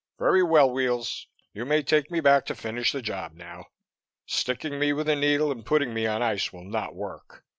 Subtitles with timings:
[0.17, 1.27] "Very well, Weels.
[1.53, 3.65] You may take me back to finish the job now.
[4.25, 7.45] Sticking me with a needle and putting me on ice will not work.